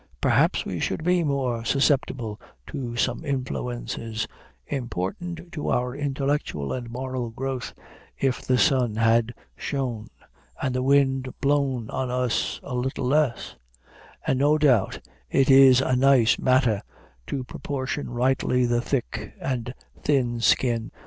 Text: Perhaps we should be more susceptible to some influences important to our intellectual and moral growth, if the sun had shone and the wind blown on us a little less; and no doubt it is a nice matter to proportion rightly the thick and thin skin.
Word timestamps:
Perhaps 0.19 0.65
we 0.65 0.79
should 0.79 1.03
be 1.03 1.23
more 1.23 1.63
susceptible 1.63 2.41
to 2.65 2.95
some 2.95 3.23
influences 3.23 4.27
important 4.65 5.51
to 5.51 5.69
our 5.69 5.95
intellectual 5.95 6.73
and 6.73 6.89
moral 6.89 7.29
growth, 7.29 7.75
if 8.17 8.41
the 8.41 8.57
sun 8.57 8.95
had 8.95 9.31
shone 9.55 10.07
and 10.59 10.73
the 10.73 10.81
wind 10.81 11.31
blown 11.39 11.87
on 11.91 12.09
us 12.09 12.59
a 12.63 12.73
little 12.73 13.05
less; 13.05 13.55
and 14.25 14.39
no 14.39 14.57
doubt 14.57 14.99
it 15.29 15.51
is 15.51 15.81
a 15.81 15.95
nice 15.95 16.39
matter 16.39 16.81
to 17.27 17.43
proportion 17.43 18.09
rightly 18.09 18.65
the 18.65 18.81
thick 18.81 19.35
and 19.39 19.75
thin 20.01 20.39
skin. 20.39 20.89